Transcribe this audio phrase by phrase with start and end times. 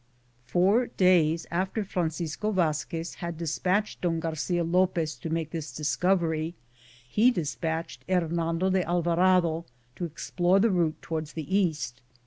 [0.47, 6.55] Four days after Francisco Vazquez had dispatched Don Garcia Lopez to make this discovery,
[7.07, 9.65] he dispatched Hernando de Al varado
[9.97, 12.01] to explore the route toward the east.